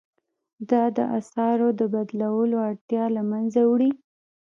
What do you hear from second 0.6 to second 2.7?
دا د اسعارو د بدلولو